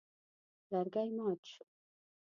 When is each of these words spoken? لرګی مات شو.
لرګی 0.71 1.09
مات 1.17 1.39
شو. 1.51 1.63